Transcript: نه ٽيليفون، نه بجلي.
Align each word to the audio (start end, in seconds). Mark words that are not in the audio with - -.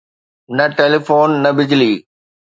نه 0.57 0.65
ٽيليفون، 0.77 1.29
نه 1.43 1.49
بجلي. 1.57 1.93